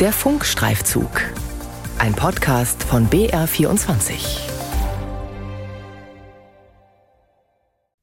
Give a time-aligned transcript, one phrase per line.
[0.00, 1.10] Der Funkstreifzug.
[1.98, 4.38] Ein Podcast von BR24.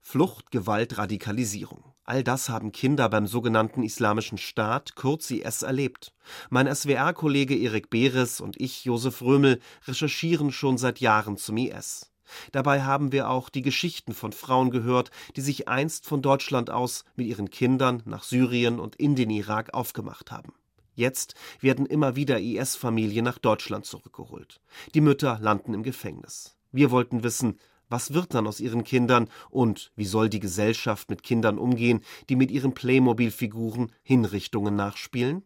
[0.02, 1.86] Flucht, Gewalt, Radikalisierung.
[2.04, 6.12] All das haben Kinder beim sogenannten Islamischen Staat, kurz IS, erlebt.
[6.50, 12.12] Mein SWR-Kollege Erik Beres und ich, Josef Römel, recherchieren schon seit Jahren zum IS.
[12.52, 17.06] Dabei haben wir auch die Geschichten von Frauen gehört, die sich einst von Deutschland aus
[17.16, 20.52] mit ihren Kindern nach Syrien und in den Irak aufgemacht haben.
[20.96, 24.62] Jetzt werden immer wieder IS-Familien nach Deutschland zurückgeholt.
[24.94, 26.58] Die Mütter landen im Gefängnis.
[26.72, 27.60] Wir wollten wissen,
[27.90, 32.36] was wird dann aus ihren Kindern und wie soll die Gesellschaft mit Kindern umgehen, die
[32.36, 35.44] mit ihren Playmobil-Figuren Hinrichtungen nachspielen?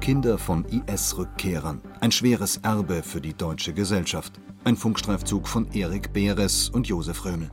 [0.00, 1.82] Kinder von IS-Rückkehrern.
[2.00, 4.40] Ein schweres Erbe für die deutsche Gesellschaft.
[4.64, 7.50] Ein Funkstreifzug von Erik Beres und Josef Römel.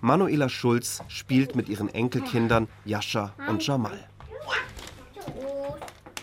[0.00, 4.08] Manuela Schulz spielt mit ihren Enkelkindern Jascha und Jamal.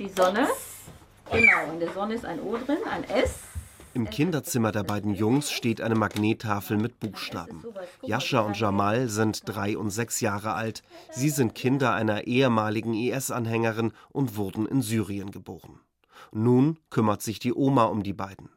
[0.02, 0.48] Die Sonne.
[1.32, 3.42] Genau, in der Sonne ist ein O drin, ein S.
[3.94, 7.64] Im Kinderzimmer der beiden Jungs steht eine Magnettafel mit Buchstaben.
[8.02, 10.82] Jascha und Jamal sind drei und sechs Jahre alt.
[11.12, 15.80] Sie sind Kinder einer ehemaligen IS-Anhängerin und wurden in Syrien geboren.
[16.32, 18.50] Nun kümmert sich die Oma um die beiden.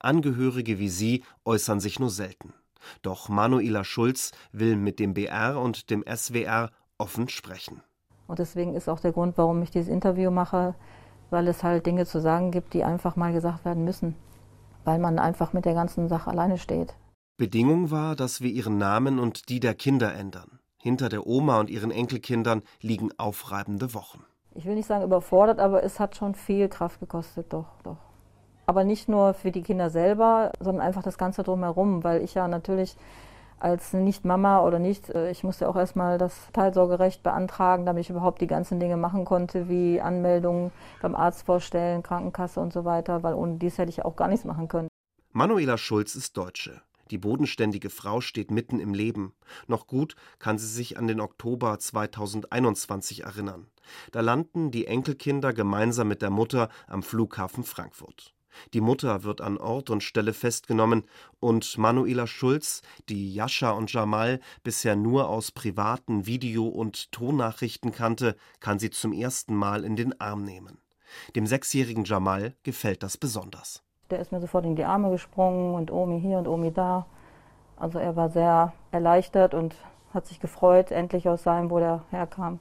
[0.00, 2.52] Angehörige wie sie äußern sich nur selten.
[3.00, 7.80] Doch Manuela Schulz will mit dem BR und dem SWR offen sprechen.
[8.30, 10.76] Und deswegen ist auch der Grund, warum ich dieses Interview mache,
[11.30, 14.14] weil es halt Dinge zu sagen gibt, die einfach mal gesagt werden müssen
[14.84, 16.94] weil man einfach mit der ganzen Sache alleine steht.
[17.36, 20.58] Bedingung war, dass wir ihren Namen und die der Kinder ändern.
[20.76, 24.24] Hinter der Oma und ihren Enkelkindern liegen aufreibende Wochen.
[24.54, 27.98] Ich will nicht sagen überfordert, aber es hat schon viel Kraft gekostet, doch, doch.
[28.66, 32.48] Aber nicht nur für die Kinder selber, sondern einfach das Ganze drumherum, weil ich ja
[32.48, 32.96] natürlich
[33.60, 38.40] als Nicht-Mama oder nicht, äh, ich musste auch erstmal das Teilsorgerecht beantragen, damit ich überhaupt
[38.40, 43.34] die ganzen Dinge machen konnte, wie Anmeldungen beim Arzt vorstellen, Krankenkasse und so weiter, weil
[43.34, 44.88] ohne dies hätte ich auch gar nichts machen können.
[45.32, 46.82] Manuela Schulz ist Deutsche.
[47.10, 49.34] Die bodenständige Frau steht mitten im Leben.
[49.66, 53.66] Noch gut kann sie sich an den Oktober 2021 erinnern.
[54.12, 58.32] Da landen die Enkelkinder gemeinsam mit der Mutter am Flughafen Frankfurt.
[58.74, 61.04] Die Mutter wird an Ort und Stelle festgenommen
[61.40, 68.36] und Manuela Schulz, die Jascha und Jamal bisher nur aus privaten Video- und Tonnachrichten kannte,
[68.60, 70.78] kann sie zum ersten Mal in den Arm nehmen.
[71.34, 73.82] Dem sechsjährigen Jamal gefällt das besonders.
[74.10, 77.06] Der ist mir sofort in die Arme gesprungen und Omi hier und Omi da.
[77.76, 79.74] Also er war sehr erleichtert und
[80.12, 82.58] hat sich gefreut, endlich aus seinem, wo er herkam,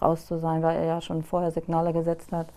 [0.00, 2.48] raus zu sein, weil er ja schon vorher Signale gesetzt hat,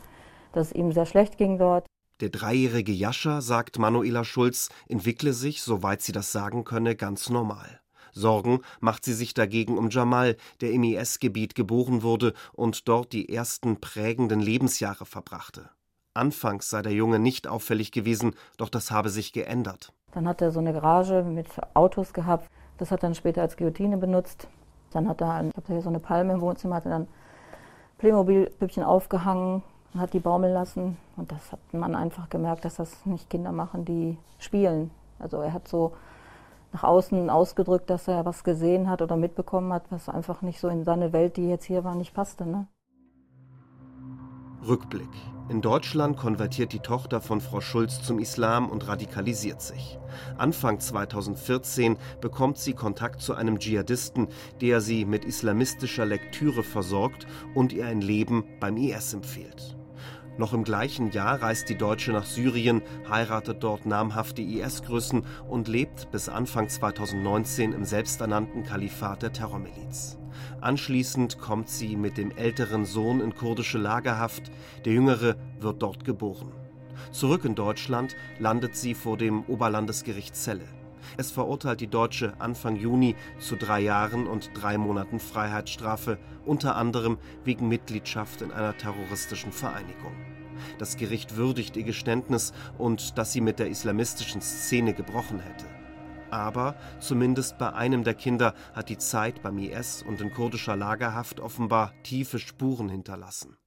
[0.54, 1.86] dass es ihm sehr schlecht ging dort.
[2.22, 7.80] Der dreijährige Jascha, sagt Manuela Schulz, entwickle sich, soweit sie das sagen könne, ganz normal.
[8.12, 13.34] Sorgen macht sie sich dagegen um Jamal, der im IS-Gebiet geboren wurde und dort die
[13.34, 15.70] ersten prägenden Lebensjahre verbrachte.
[16.14, 19.94] Anfangs sei der Junge nicht auffällig gewesen, doch das habe sich geändert.
[20.12, 22.50] Dann hat er so eine Garage mit Autos gehabt.
[22.78, 24.48] Das hat er dann später als Guillotine benutzt.
[24.92, 27.08] Dann hat er, ich habe hier so eine Palme im Wohnzimmer, hat er dann
[28.00, 29.64] Playmobil-Püppchen aufgehangen,
[29.94, 30.98] und hat die baumeln lassen.
[31.18, 34.92] Und das hat man einfach gemerkt, dass das nicht Kinder machen, die spielen.
[35.20, 35.94] Also er hat so
[36.72, 40.68] nach außen ausgedrückt, dass er was gesehen hat oder mitbekommen hat, was einfach nicht so
[40.68, 42.46] in seine Welt, die jetzt hier war, nicht passte.
[42.46, 42.68] Ne?
[44.68, 45.10] Rückblick.
[45.50, 49.98] In Deutschland konvertiert die Tochter von Frau Schulz zum Islam und radikalisiert sich.
[50.38, 54.28] Anfang 2014 bekommt sie Kontakt zu einem Dschihadisten,
[54.62, 57.26] der sie mit islamistischer Lektüre versorgt
[57.56, 59.79] und ihr ein Leben beim IS empfiehlt.
[60.40, 66.12] Noch im gleichen Jahr reist die Deutsche nach Syrien, heiratet dort namhafte IS-Größen und lebt
[66.12, 70.18] bis Anfang 2019 im selbsternannten Kalifat der Terrormiliz.
[70.62, 74.44] Anschließend kommt sie mit dem älteren Sohn in kurdische Lagerhaft,
[74.86, 76.54] der jüngere wird dort geboren.
[77.12, 80.79] Zurück in Deutschland landet sie vor dem Oberlandesgericht Celle.
[81.18, 87.18] Es verurteilt die Deutsche Anfang Juni zu drei Jahren und drei Monaten Freiheitsstrafe, unter anderem
[87.44, 90.14] wegen Mitgliedschaft in einer terroristischen Vereinigung.
[90.78, 95.66] Das Gericht würdigt ihr Geständnis und dass sie mit der islamistischen Szene gebrochen hätte.
[96.32, 101.40] Aber zumindest bei einem der Kinder hat die Zeit beim IS und in kurdischer Lagerhaft
[101.40, 103.58] offenbar tiefe Spuren hinterlassen.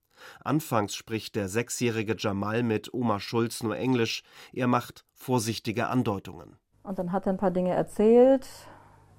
[0.45, 6.57] Anfangs spricht der sechsjährige Jamal mit Oma Schulz nur Englisch, er macht vorsichtige Andeutungen.
[6.83, 8.49] Und dann hat er ein paar Dinge erzählt,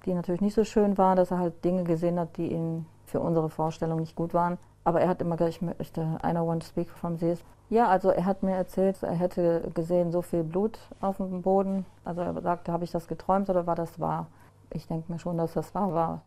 [0.04, 3.20] die natürlich nicht so schön waren, dass er halt Dinge gesehen hat, die ihm für
[3.20, 4.58] unsere Vorstellung nicht gut waren.
[4.84, 7.42] Aber er hat immer gesagt, ich möchte, I don't want to speak from this.
[7.70, 11.86] Ja, also er hat mir erzählt, er hätte gesehen, so viel Blut auf dem Boden.
[12.04, 14.26] Also er sagte, habe ich das geträumt oder war das wahr?
[14.70, 16.22] Ich denke mir schon, dass das wahr war.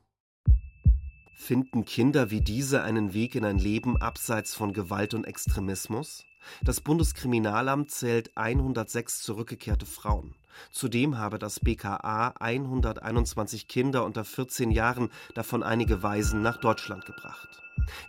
[1.35, 6.25] Finden Kinder wie diese einen Weg in ein Leben abseits von Gewalt und Extremismus?
[6.61, 10.35] Das Bundeskriminalamt zählt 106 zurückgekehrte Frauen.
[10.71, 17.61] Zudem habe das BKA 121 Kinder unter 14 Jahren, davon einige Waisen, nach Deutschland gebracht.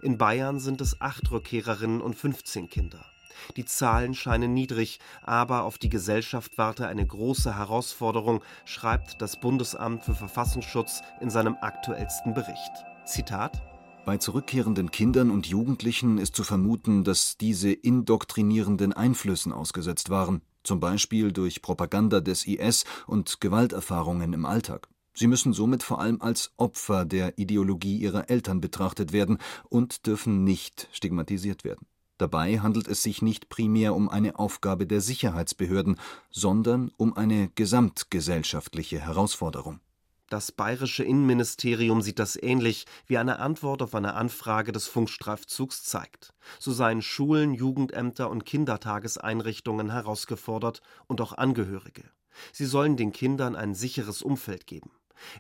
[0.03, 3.05] In Bayern sind es acht Rückkehrerinnen und 15 Kinder.
[3.57, 10.05] Die Zahlen scheinen niedrig, aber auf die Gesellschaft warte eine große Herausforderung, schreibt das Bundesamt
[10.05, 12.73] für Verfassungsschutz in seinem aktuellsten Bericht.
[13.05, 13.63] Zitat
[14.09, 20.81] bei zurückkehrenden Kindern und Jugendlichen ist zu vermuten, dass diese indoktrinierenden Einflüssen ausgesetzt waren, zum
[20.81, 24.89] Beispiel durch Propaganda des IS und Gewalterfahrungen im Alltag.
[25.13, 29.37] Sie müssen somit vor allem als Opfer der Ideologie ihrer Eltern betrachtet werden
[29.69, 31.87] und dürfen nicht stigmatisiert werden.
[32.17, 36.01] Dabei handelt es sich nicht primär um eine Aufgabe der Sicherheitsbehörden,
[36.31, 39.81] sondern um eine gesamtgesellschaftliche Herausforderung.
[40.29, 46.35] Das bayerische Innenministerium sieht das ähnlich, wie eine Antwort auf eine Anfrage des Funkstreifzugs zeigt.
[46.59, 52.05] So seien Schulen, Jugendämter und Kindertageseinrichtungen herausgefordert und auch Angehörige.
[52.53, 54.91] Sie sollen den Kindern ein sicheres Umfeld geben.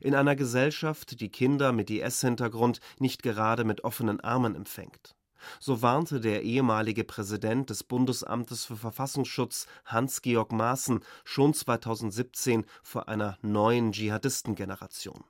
[0.00, 5.17] In einer Gesellschaft, die Kinder mit IS-Hintergrund nicht gerade mit offenen Armen empfängt.
[5.60, 13.38] So warnte der ehemalige Präsident des Bundesamtes für Verfassungsschutz Hans-Georg Maaßen schon 2017 vor einer
[13.42, 15.24] neuen Dschihadistengeneration.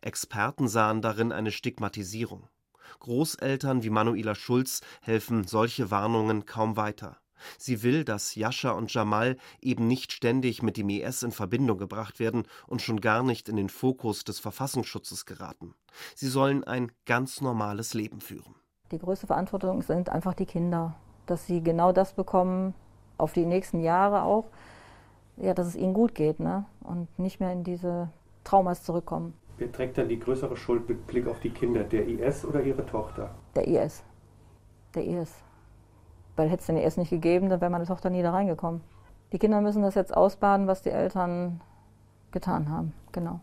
[0.00, 2.48] Experten sahen darin eine Stigmatisierung.
[3.00, 7.18] Großeltern wie Manuela Schulz helfen solche Warnungen kaum weiter.
[7.58, 12.20] Sie will, dass Jascha und Jamal eben nicht ständig mit dem IS in Verbindung gebracht
[12.20, 15.74] werden und schon gar nicht in den Fokus des Verfassungsschutzes geraten.
[16.14, 18.54] Sie sollen ein ganz normales Leben führen.
[18.92, 20.94] Die größte Verantwortung sind einfach die Kinder,
[21.24, 22.74] dass sie genau das bekommen,
[23.16, 24.44] auf die nächsten Jahre auch,
[25.38, 26.66] ja, dass es ihnen gut geht ne?
[26.82, 28.10] und nicht mehr in diese
[28.44, 29.32] Traumas zurückkommen.
[29.56, 32.84] Wer trägt dann die größere Schuld mit Blick auf die Kinder, der IS oder ihre
[32.84, 33.30] Tochter?
[33.54, 34.02] Der IS.
[34.94, 35.34] Der IS.
[36.36, 38.82] Weil hätte es den IS nicht gegeben, dann wäre meine Tochter nie da reingekommen.
[39.32, 41.62] Die Kinder müssen das jetzt ausbaden, was die Eltern
[42.30, 42.92] getan haben.
[43.12, 43.40] Genau.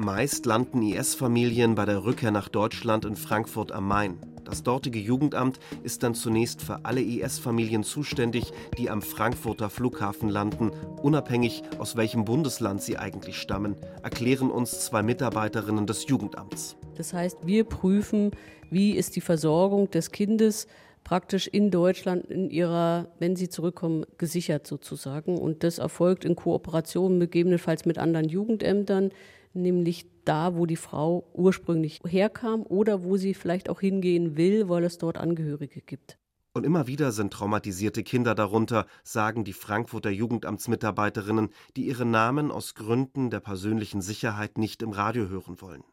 [0.00, 4.16] Meist landen IS-Familien bei der Rückkehr nach Deutschland in Frankfurt am Main.
[4.46, 10.70] Das dortige Jugendamt ist dann zunächst für alle IS-Familien zuständig, die am Frankfurter Flughafen landen,
[11.02, 16.76] unabhängig aus welchem Bundesland sie eigentlich stammen, erklären uns zwei Mitarbeiterinnen des Jugendamts.
[16.96, 18.30] Das heißt, wir prüfen,
[18.70, 20.66] wie ist die Versorgung des Kindes
[21.04, 25.36] praktisch in Deutschland in ihrer, wenn sie zurückkommen, gesichert sozusagen.
[25.36, 29.10] Und das erfolgt in Kooperation gegebenenfalls mit anderen Jugendämtern
[29.52, 34.84] nämlich da, wo die Frau ursprünglich herkam oder wo sie vielleicht auch hingehen will, weil
[34.84, 36.18] es dort Angehörige gibt.
[36.52, 42.74] Und immer wieder sind traumatisierte Kinder darunter, sagen die Frankfurter Jugendamtsmitarbeiterinnen, die ihre Namen aus
[42.74, 45.84] Gründen der persönlichen Sicherheit nicht im Radio hören wollen.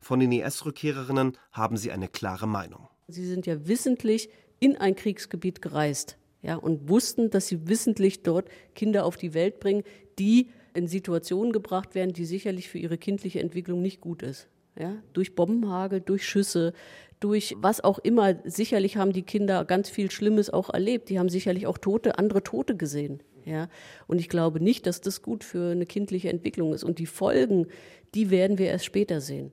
[0.00, 2.88] Von den IS-Rückkehrerinnen haben sie eine klare Meinung.
[3.06, 8.48] Sie sind ja wissentlich in ein Kriegsgebiet gereist ja, und wussten, dass sie wissentlich dort
[8.74, 9.82] Kinder auf die Welt bringen,
[10.18, 14.48] die in Situationen gebracht werden, die sicherlich für ihre kindliche Entwicklung nicht gut ist.
[14.78, 16.72] Ja, durch Bombenhagel, durch Schüsse,
[17.18, 18.36] durch was auch immer.
[18.44, 21.08] Sicherlich haben die Kinder ganz viel Schlimmes auch erlebt.
[21.08, 23.22] Die haben sicherlich auch Tote, andere Tote gesehen.
[23.44, 23.68] Ja,
[24.06, 26.84] und ich glaube nicht, dass das gut für eine kindliche Entwicklung ist.
[26.84, 27.66] Und die Folgen,
[28.14, 29.52] die werden wir erst später sehen.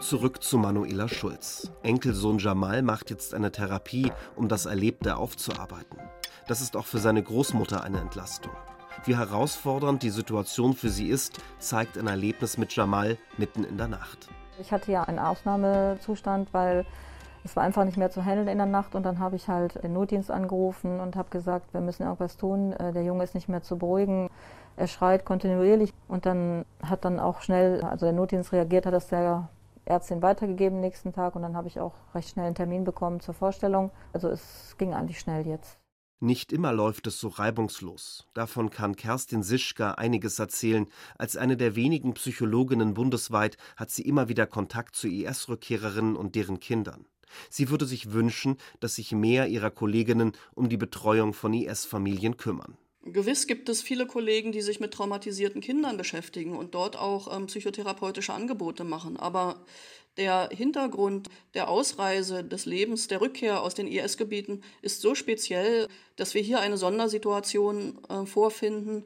[0.00, 1.70] Zurück zu Manuela Schulz.
[1.84, 5.98] Enkelsohn Jamal macht jetzt eine Therapie, um das Erlebte aufzuarbeiten.
[6.48, 8.52] Das ist auch für seine Großmutter eine Entlastung.
[9.04, 13.88] Wie herausfordernd die Situation für sie ist, zeigt ein Erlebnis mit Jamal mitten in der
[13.88, 14.28] Nacht.
[14.60, 16.84] Ich hatte ja einen Ausnahmezustand, weil
[17.44, 19.82] es war einfach nicht mehr zu handeln in der Nacht und dann habe ich halt
[19.82, 22.72] den Notdienst angerufen und habe gesagt, wir müssen irgendwas tun.
[22.74, 24.30] Äh, der Junge ist nicht mehr zu beruhigen.
[24.76, 29.08] Er schreit kontinuierlich und dann hat dann auch schnell, also der Notdienst reagiert, hat das
[29.08, 29.48] der
[29.84, 33.34] Ärztin weitergegeben nächsten Tag und dann habe ich auch recht schnell einen Termin bekommen zur
[33.34, 33.90] Vorstellung.
[34.12, 35.81] Also es ging eigentlich schnell jetzt.
[36.22, 38.28] Nicht immer läuft es so reibungslos.
[38.32, 40.86] Davon kann Kerstin Sischka einiges erzählen.
[41.18, 46.60] Als eine der wenigen Psychologinnen bundesweit hat sie immer wieder Kontakt zu IS-Rückkehrerinnen und deren
[46.60, 47.06] Kindern.
[47.50, 52.76] Sie würde sich wünschen, dass sich mehr ihrer Kolleginnen um die Betreuung von IS-Familien kümmern.
[53.04, 57.46] Gewiss gibt es viele Kollegen, die sich mit traumatisierten Kindern beschäftigen und dort auch ähm,
[57.46, 59.16] psychotherapeutische Angebote machen.
[59.16, 59.64] Aber
[60.16, 66.34] der Hintergrund der Ausreise, des Lebens, der Rückkehr aus den IS-Gebieten ist so speziell, dass
[66.34, 69.04] wir hier eine Sondersituation äh, vorfinden,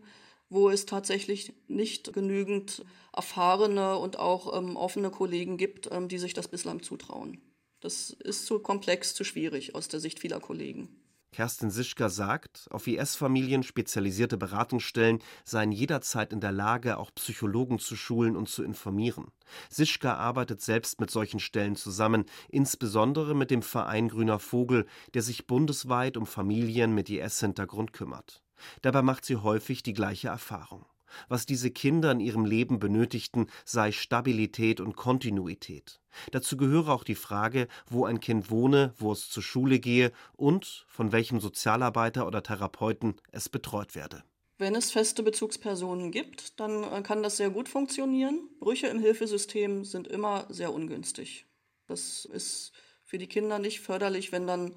[0.49, 6.35] wo es tatsächlich nicht genügend erfahrene und auch ähm, offene Kollegen gibt, ähm, die sich
[6.35, 7.41] das bislang zutrauen.
[7.81, 10.89] Das ist zu komplex, zu schwierig aus der Sicht vieler Kollegen.
[11.37, 17.95] Kerstin Sischka sagt, auf IS-Familien spezialisierte Beratungsstellen seien jederzeit in der Lage, auch Psychologen zu
[17.95, 19.27] schulen und zu informieren.
[19.69, 25.47] Sischka arbeitet selbst mit solchen Stellen zusammen, insbesondere mit dem Verein Grüner Vogel, der sich
[25.47, 28.43] bundesweit um Familien mit IS-Hintergrund kümmert.
[28.81, 30.87] Dabei macht sie häufig die gleiche Erfahrung.
[31.29, 36.01] Was diese Kinder in ihrem Leben benötigten, sei Stabilität und Kontinuität.
[36.31, 40.87] Dazu gehöre auch die Frage, wo ein Kind wohne, wo es zur Schule gehe und
[40.89, 44.25] von welchem Sozialarbeiter oder Therapeuten es betreut werde.
[44.59, 48.49] Wenn es feste Bezugspersonen gibt, dann äh, kann das sehr gut funktionieren.
[48.59, 51.45] Brüche im Hilfesystem sind immer sehr ungünstig.
[51.87, 52.73] Das ist
[53.05, 54.75] für die Kinder nicht förderlich, wenn dann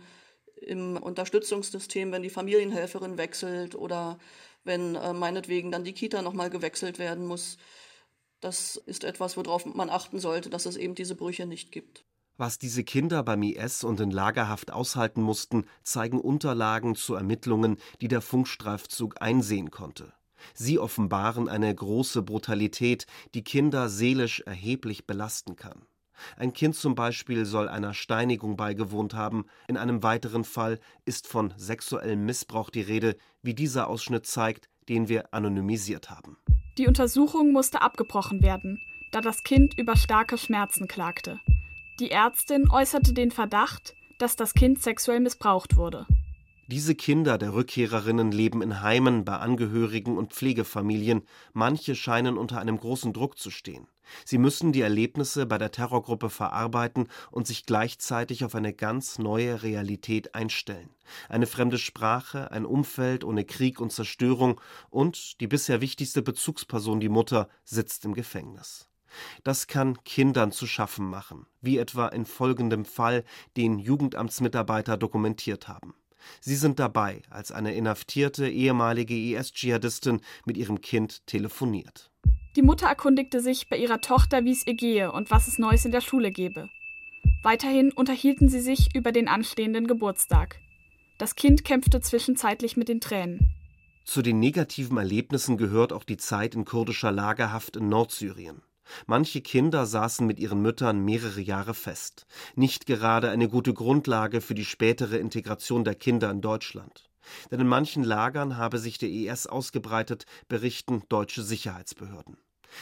[0.62, 4.20] im Unterstützungssystem, wenn die Familienhelferin wechselt oder
[4.64, 7.58] wenn äh, meinetwegen dann die Kita nochmal gewechselt werden muss.
[8.40, 12.06] Das ist etwas, worauf man achten sollte, dass es eben diese Brüche nicht gibt.
[12.38, 18.08] Was diese Kinder beim IS und in Lagerhaft aushalten mussten, zeigen Unterlagen zu Ermittlungen, die
[18.08, 20.14] der Funkstreifzug einsehen konnte.
[20.54, 25.86] Sie offenbaren eine große Brutalität, die Kinder seelisch erheblich belasten kann.
[26.38, 31.54] Ein Kind zum Beispiel soll einer Steinigung beigewohnt haben, in einem weiteren Fall ist von
[31.58, 36.38] sexuellem Missbrauch die Rede, wie dieser Ausschnitt zeigt, den wir anonymisiert haben.
[36.78, 38.80] Die Untersuchung musste abgebrochen werden,
[39.12, 41.40] da das Kind über starke Schmerzen klagte.
[42.00, 46.06] Die Ärztin äußerte den Verdacht, dass das Kind sexuell missbraucht wurde.
[46.68, 52.78] Diese Kinder der Rückkehrerinnen leben in Heimen bei Angehörigen und Pflegefamilien, manche scheinen unter einem
[52.78, 53.88] großen Druck zu stehen.
[54.26, 59.64] Sie müssen die Erlebnisse bei der Terrorgruppe verarbeiten und sich gleichzeitig auf eine ganz neue
[59.64, 60.90] Realität einstellen.
[61.28, 67.10] Eine fremde Sprache, ein Umfeld ohne Krieg und Zerstörung und die bisher wichtigste Bezugsperson, die
[67.10, 68.90] Mutter, sitzt im Gefängnis.
[69.44, 73.24] Das kann Kindern zu schaffen machen, wie etwa in folgendem Fall,
[73.58, 75.96] den Jugendamtsmitarbeiter dokumentiert haben.
[76.42, 82.12] Sie sind dabei, als eine inhaftierte ehemalige IS-Dschihadistin mit ihrem Kind telefoniert.
[82.60, 85.86] Die Mutter erkundigte sich bei ihrer Tochter, wie es ihr gehe und was es Neues
[85.86, 86.68] in der Schule gebe.
[87.42, 90.60] Weiterhin unterhielten sie sich über den anstehenden Geburtstag.
[91.18, 93.48] Das Kind kämpfte zwischenzeitlich mit den Tränen.
[94.04, 98.62] Zu den negativen Erlebnissen gehört auch die Zeit in kurdischer Lagerhaft in Nordsyrien.
[99.08, 102.28] Manche Kinder saßen mit ihren Müttern mehrere Jahre fest.
[102.56, 107.10] Nicht gerade eine gute Grundlage für die spätere Integration der Kinder in Deutschland.
[107.52, 112.36] Denn in manchen Lagern habe sich der IS ausgebreitet, berichten deutsche Sicherheitsbehörden.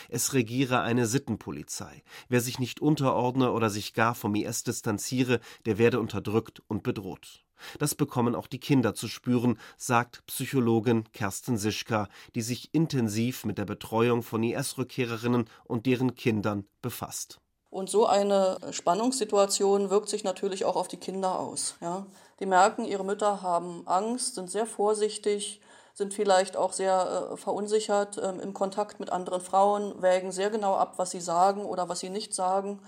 [0.09, 2.03] Es regiere eine Sittenpolizei.
[2.29, 7.43] Wer sich nicht unterordne oder sich gar vom IS distanziere, der werde unterdrückt und bedroht.
[7.79, 13.57] Das bekommen auch die Kinder zu spüren, sagt Psychologin Kerstin Sischka, die sich intensiv mit
[13.57, 17.39] der Betreuung von IS-Rückkehrerinnen und deren Kindern befasst.
[17.69, 21.75] Und so eine Spannungssituation wirkt sich natürlich auch auf die Kinder aus.
[21.81, 22.05] Ja?
[22.39, 25.59] Die merken, ihre Mütter haben Angst, sind sehr vorsichtig,
[25.97, 30.75] sind vielleicht auch sehr äh, verunsichert äh, im Kontakt mit anderen Frauen, wägen sehr genau
[30.75, 32.79] ab, was sie sagen oder was sie nicht sagen.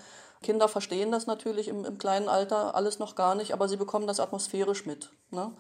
[0.44, 4.06] Kinder verstehen das natürlich im, im kleinen Alter alles noch gar nicht, aber sie bekommen
[4.06, 5.10] das atmosphärisch mit.
[5.32, 5.51] Ne?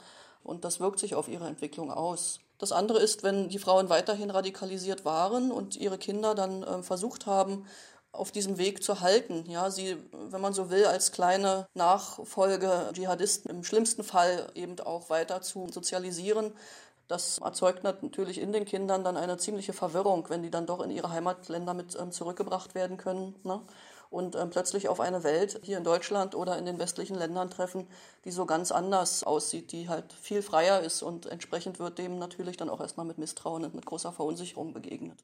[0.43, 2.39] Und das wirkt sich auf ihre Entwicklung aus.
[2.59, 7.25] Das andere ist, wenn die Frauen weiterhin radikalisiert waren und ihre Kinder dann äh, versucht
[7.25, 7.65] haben,
[8.11, 9.45] auf diesem Weg zu halten.
[9.47, 15.09] Ja, sie, wenn man so will, als kleine Nachfolge Dschihadisten im schlimmsten Fall eben auch
[15.09, 16.53] weiter zu sozialisieren.
[17.09, 20.91] Das erzeugt natürlich in den Kindern dann eine ziemliche Verwirrung, wenn die dann doch in
[20.91, 23.35] ihre Heimatländer mit ähm, zurückgebracht werden können.
[23.43, 23.61] Ne?
[24.09, 27.87] und ähm, plötzlich auf eine Welt hier in Deutschland oder in den westlichen Ländern treffen,
[28.25, 32.57] die so ganz anders aussieht, die halt viel freier ist und entsprechend wird dem natürlich
[32.57, 35.23] dann auch erstmal mit Misstrauen und mit großer Verunsicherung begegnet.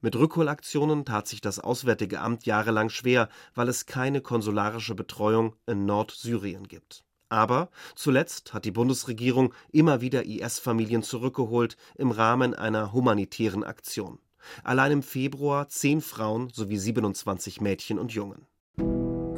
[0.00, 5.86] Mit Rückholaktionen tat sich das Auswärtige Amt jahrelang schwer, weil es keine konsularische Betreuung in
[5.86, 7.04] Nordsyrien gibt.
[7.34, 14.20] Aber zuletzt hat die Bundesregierung immer wieder IS-Familien zurückgeholt im Rahmen einer humanitären Aktion.
[14.62, 18.46] Allein im Februar zehn Frauen sowie 27 Mädchen und Jungen.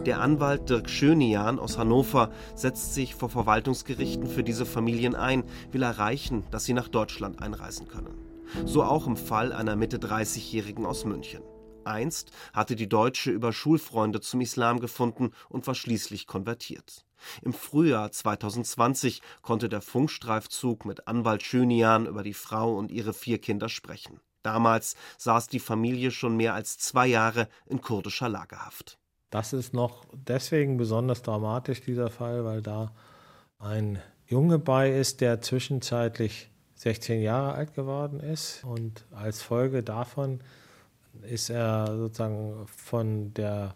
[0.04, 5.82] Der Anwalt Dirk Schönian aus Hannover setzt sich vor Verwaltungsgerichten für diese Familien ein, will
[5.82, 8.14] erreichen, dass sie nach Deutschland einreisen können.
[8.66, 11.40] So auch im Fall einer Mitte 30-Jährigen aus München.
[11.84, 17.05] Einst hatte die Deutsche über Schulfreunde zum Islam gefunden und war schließlich konvertiert.
[17.42, 23.38] Im Frühjahr 2020 konnte der Funkstreifzug mit Anwalt Schönian über die Frau und ihre vier
[23.38, 24.20] Kinder sprechen.
[24.42, 28.98] Damals saß die Familie schon mehr als zwei Jahre in kurdischer Lagerhaft.
[29.30, 32.92] Das ist noch deswegen besonders dramatisch, dieser Fall, weil da
[33.58, 38.62] ein Junge bei ist, der zwischenzeitlich 16 Jahre alt geworden ist.
[38.64, 40.40] Und als Folge davon
[41.22, 43.74] ist er sozusagen von der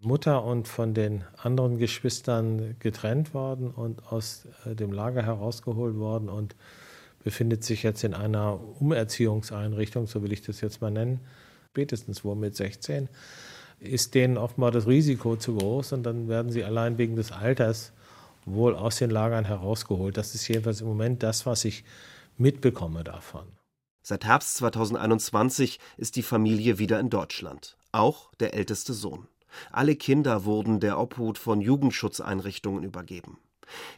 [0.00, 6.28] Mutter und von den anderen Geschwistern getrennt worden und aus äh, dem Lager herausgeholt worden
[6.28, 6.56] und
[7.22, 11.20] befindet sich jetzt in einer Umerziehungseinrichtung, so will ich das jetzt mal nennen,
[11.68, 13.08] spätestens wohl mit 16,
[13.78, 17.92] ist denen offenbar das Risiko zu groß und dann werden sie allein wegen des Alters
[18.46, 20.16] wohl aus den Lagern herausgeholt.
[20.16, 21.84] Das ist jedenfalls im Moment das, was ich
[22.38, 23.44] mitbekomme davon.
[24.02, 29.28] Seit Herbst 2021 ist die Familie wieder in Deutschland, auch der älteste Sohn.
[29.70, 33.38] Alle Kinder wurden der Obhut von Jugendschutzeinrichtungen übergeben.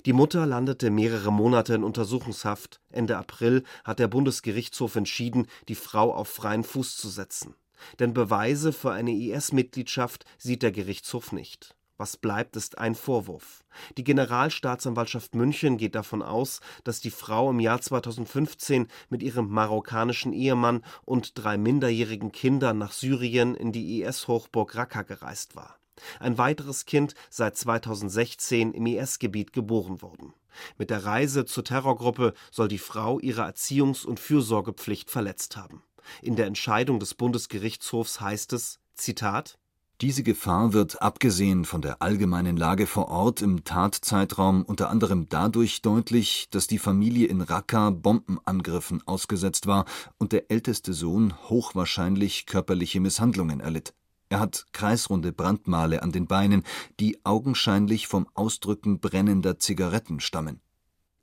[0.05, 2.81] Die Mutter landete mehrere Monate in Untersuchungshaft.
[2.91, 7.55] Ende April hat der Bundesgerichtshof entschieden, die Frau auf freien Fuß zu setzen.
[7.99, 11.75] Denn Beweise für eine IS-Mitgliedschaft sieht der Gerichtshof nicht.
[12.03, 13.63] Was bleibt, ist ein Vorwurf.
[13.97, 20.33] Die Generalstaatsanwaltschaft München geht davon aus, dass die Frau im Jahr 2015 mit ihrem marokkanischen
[20.33, 25.79] Ehemann und drei minderjährigen Kindern nach Syrien in die IS-Hochburg Raqqa gereist war.
[26.19, 30.35] Ein weiteres Kind sei 2016 im IS-Gebiet geboren worden.
[30.79, 35.85] Mit der Reise zur Terrorgruppe soll die Frau ihre Erziehungs- und Fürsorgepflicht verletzt haben.
[36.21, 39.57] In der Entscheidung des Bundesgerichtshofs heißt es, Zitat,
[40.03, 45.81] diese Gefahr wird abgesehen von der allgemeinen Lage vor Ort im Tatzeitraum unter anderem dadurch
[45.81, 49.85] deutlich, dass die Familie in Raqqa Bombenangriffen ausgesetzt war
[50.19, 53.95] und der älteste Sohn hochwahrscheinlich körperliche Misshandlungen erlitt.
[54.29, 56.65] Er hat kreisrunde Brandmale an den Beinen,
[56.99, 60.61] die augenscheinlich vom Ausdrücken brennender Zigaretten stammen.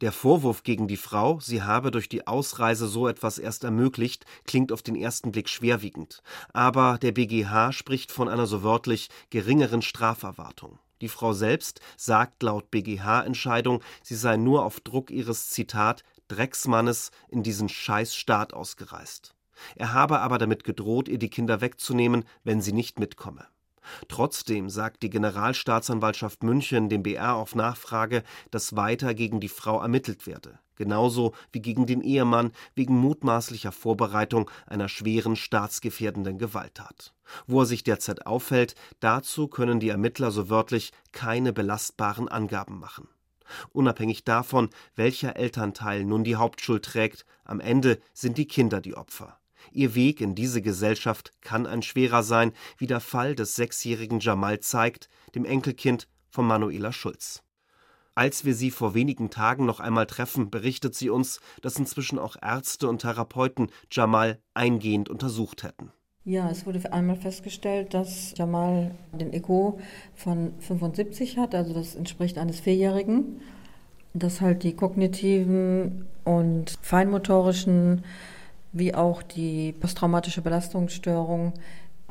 [0.02, 4.72] Der Vorwurf gegen die Frau, sie habe durch die Ausreise so etwas erst ermöglicht, klingt
[4.72, 6.24] auf den ersten Blick schwerwiegend.
[6.54, 10.80] Aber der BGH spricht von einer so wörtlich geringeren Straferwartung.
[11.02, 17.44] Die Frau selbst sagt laut BGH-Entscheidung, sie sei nur auf Druck ihres Zitat Drecksmannes in
[17.44, 19.36] diesen Scheißstaat ausgereist.
[19.76, 23.46] Er habe aber damit gedroht, ihr die Kinder wegzunehmen, wenn sie nicht mitkomme.
[24.08, 30.28] Trotzdem sagt die Generalstaatsanwaltschaft München dem BR auf Nachfrage, dass weiter gegen die Frau ermittelt
[30.28, 37.14] werde, genauso wie gegen den Ehemann wegen mutmaßlicher Vorbereitung einer schweren staatsgefährdenden Gewalttat.
[37.48, 43.08] Wo er sich derzeit aufhält, dazu können die Ermittler so wörtlich keine belastbaren Angaben machen.
[43.72, 49.39] Unabhängig davon, welcher Elternteil nun die Hauptschuld trägt, am Ende sind die Kinder die Opfer.
[49.72, 54.60] Ihr Weg in diese Gesellschaft kann ein schwerer sein, wie der Fall des sechsjährigen Jamal
[54.60, 57.44] zeigt, dem Enkelkind von Manuela Schulz.
[58.16, 62.36] Als wir sie vor wenigen Tagen noch einmal treffen, berichtet sie uns, dass inzwischen auch
[62.42, 65.92] Ärzte und Therapeuten Jamal eingehend untersucht hätten.
[66.26, 69.80] Ja, es wurde einmal festgestellt, dass Jamal den Echo
[70.16, 73.40] von 75 hat, also das entspricht eines Vierjährigen,
[74.14, 78.04] dass halt die kognitiven und feinmotorischen
[78.72, 81.54] wie auch die posttraumatische Belastungsstörung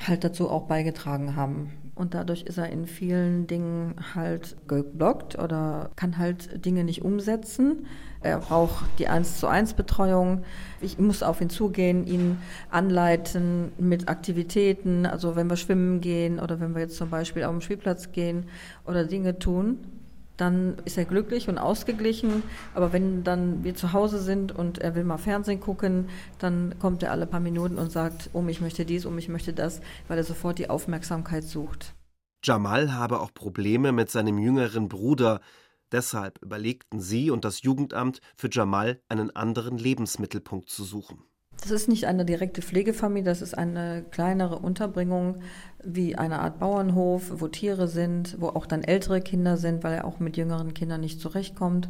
[0.07, 1.73] halt dazu auch beigetragen haben.
[1.95, 7.87] Und dadurch ist er in vielen Dingen halt geblockt oder kann halt Dinge nicht umsetzen.
[8.21, 10.43] Er braucht die 1 zu 1 Betreuung.
[10.81, 12.39] Ich muss auf ihn zugehen, ihn
[12.71, 15.07] anleiten mit Aktivitäten.
[15.07, 18.47] Also wenn wir schwimmen gehen oder wenn wir jetzt zum Beispiel auf den Spielplatz gehen
[18.87, 19.79] oder Dinge tun,
[20.39, 22.43] dann ist er glücklich und ausgeglichen.
[22.75, 27.03] Aber wenn dann wir zu Hause sind und er will mal Fernsehen gucken, dann kommt
[27.03, 30.17] er alle paar Minuten und sagt, um ich möchte dies, um ich möchte das, weil
[30.17, 31.95] er sofort die Aufmerksamkeit sucht.
[32.45, 35.41] Jamal habe auch Probleme mit seinem jüngeren Bruder.
[35.91, 41.28] Deshalb überlegten sie und das Jugendamt für Jamal einen anderen Lebensmittelpunkt zu suchen.
[41.61, 45.43] Das ist nicht eine direkte Pflegefamilie, das ist eine kleinere Unterbringung
[45.83, 50.05] wie eine Art Bauernhof, wo Tiere sind, wo auch dann ältere Kinder sind, weil er
[50.05, 51.89] auch mit jüngeren Kindern nicht zurechtkommt.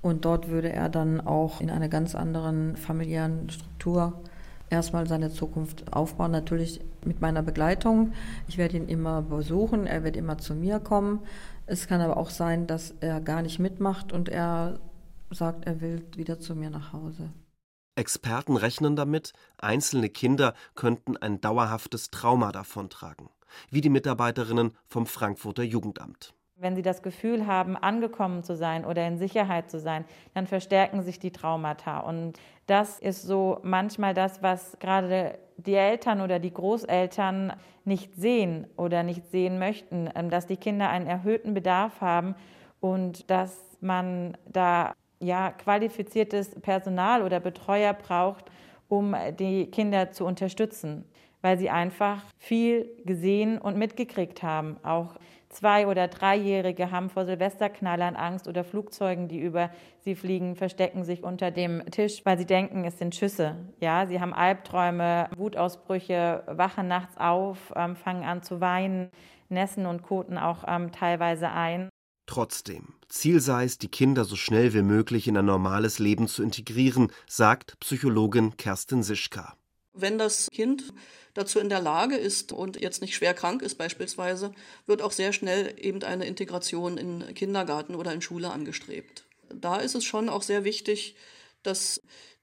[0.00, 4.22] Und dort würde er dann auch in einer ganz anderen familiären Struktur
[4.70, 6.30] erstmal seine Zukunft aufbauen.
[6.30, 8.12] Natürlich mit meiner Begleitung.
[8.48, 11.20] Ich werde ihn immer besuchen, er wird immer zu mir kommen.
[11.66, 14.78] Es kann aber auch sein, dass er gar nicht mitmacht und er
[15.30, 17.30] sagt, er will wieder zu mir nach Hause.
[18.00, 23.28] Experten rechnen damit, einzelne Kinder könnten ein dauerhaftes Trauma davontragen,
[23.70, 26.32] wie die Mitarbeiterinnen vom Frankfurter Jugendamt.
[26.56, 31.02] Wenn sie das Gefühl haben, angekommen zu sein oder in Sicherheit zu sein, dann verstärken
[31.02, 32.00] sich die Traumata.
[32.00, 37.52] Und das ist so manchmal das, was gerade die Eltern oder die Großeltern
[37.84, 42.34] nicht sehen oder nicht sehen möchten, ähm, dass die Kinder einen erhöhten Bedarf haben
[42.80, 48.50] und dass man da ja, qualifiziertes Personal oder Betreuer braucht,
[48.88, 51.04] um die Kinder zu unterstützen,
[51.42, 55.14] weil sie einfach viel gesehen und mitgekriegt haben, auch
[55.50, 61.24] Zwei- oder Dreijährige haben vor Silvesterknallern Angst oder Flugzeugen, die über sie fliegen, verstecken sich
[61.24, 63.56] unter dem Tisch, weil sie denken, es sind Schüsse.
[63.80, 69.10] Ja, sie haben Albträume, Wutausbrüche, wachen nachts auf, ähm, fangen an zu weinen,
[69.48, 71.89] nässen und koten auch ähm, teilweise ein.
[72.30, 76.44] Trotzdem, Ziel sei es, die Kinder so schnell wie möglich in ein normales Leben zu
[76.44, 79.56] integrieren, sagt Psychologin Kerstin Sischka.
[79.94, 80.84] Wenn das Kind
[81.34, 84.52] dazu in der Lage ist und jetzt nicht schwer krank ist beispielsweise,
[84.86, 89.24] wird auch sehr schnell eben eine Integration in Kindergarten oder in Schule angestrebt.
[89.52, 91.16] Da ist es schon auch sehr wichtig,
[91.64, 92.00] dass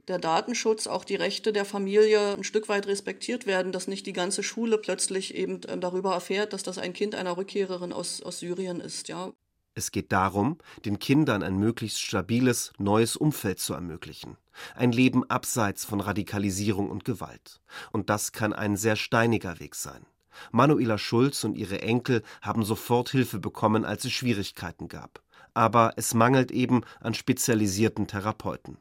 [0.10, 4.12] der Datenschutz, auch die Rechte der Familie ein Stück weit respektiert werden, dass nicht die
[4.12, 8.82] ganze Schule plötzlich eben darüber erfährt, dass das ein Kind einer Rückkehrerin aus, aus Syrien
[8.82, 9.32] ist, ja.
[9.77, 14.35] Es geht darum, den Kindern ein möglichst stabiles, neues Umfeld zu ermöglichen.
[14.73, 17.61] Ein Leben abseits von Radikalisierung und Gewalt.
[17.91, 20.07] Und das kann ein sehr steiniger Weg sein.
[20.51, 25.21] Manuela Schulz und ihre Enkel haben sofort Hilfe bekommen, als es Schwierigkeiten gab.
[25.53, 28.77] Aber es mangelt eben an spezialisierten Therapeuten.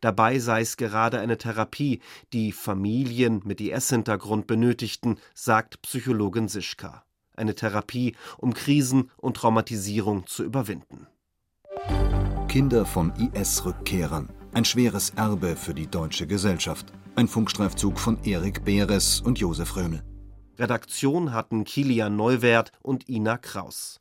[0.00, 2.00] Dabei sei es gerade eine Therapie,
[2.32, 7.02] die Familien mit IS-Hintergrund benötigten, sagt Psychologin Sischka
[7.38, 11.06] eine Therapie, um Krisen und Traumatisierung zu überwinden.
[12.48, 14.30] Kinder von IS-Rückkehrern.
[14.52, 16.92] Ein schweres Erbe für die deutsche Gesellschaft.
[17.14, 20.02] Ein Funkstreifzug von Erik Beres und Josef Römel.
[20.58, 23.96] Redaktion hatten Kilian Neuwert und Ina Kraus.